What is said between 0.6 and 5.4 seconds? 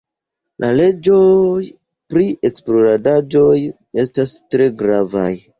La leĝoj pri eksplodaĵoj estas tre gravaj.